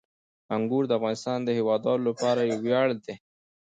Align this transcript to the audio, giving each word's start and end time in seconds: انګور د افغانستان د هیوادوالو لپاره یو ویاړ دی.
انګور 0.55 0.83
د 0.87 0.91
افغانستان 0.99 1.39
د 1.43 1.49
هیوادوالو 1.57 2.07
لپاره 2.09 2.41
یو 2.49 2.59
ویاړ 2.65 2.87
دی. 3.05 3.15